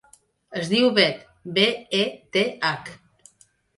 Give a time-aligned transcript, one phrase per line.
[0.61, 1.21] Es diu Beth:
[1.59, 1.67] be,
[1.99, 2.03] e,
[2.37, 2.91] te, hac.